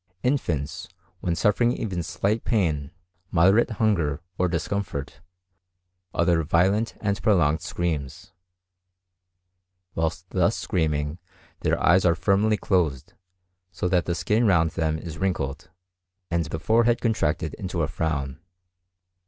Infants, 0.23 0.87
when 1.19 1.35
suffering 1.35 1.71
even 1.73 2.01
slight 2.01 2.43
pain, 2.43 2.89
moderate 3.29 3.69
hunger, 3.73 4.19
or 4.35 4.47
discomfort, 4.47 5.21
utter 6.11 6.41
violent 6.41 6.95
and 7.01 7.21
prolonged 7.21 7.61
screams. 7.61 8.31
Whilst 9.93 10.27
thus 10.31 10.57
screaming 10.57 11.19
their 11.59 11.79
eyes 11.79 12.03
are 12.03 12.15
firmly 12.15 12.57
closed, 12.57 13.13
so 13.71 13.87
that 13.89 14.05
the 14.05 14.15
skin 14.15 14.47
round 14.47 14.71
them 14.71 14.97
is 14.97 15.19
wrinkled, 15.19 15.69
and 16.31 16.45
the 16.45 16.57
forehead 16.57 16.99
contracted 16.99 17.53
into 17.53 17.83
a 17.83 17.87
frown. 17.87 18.39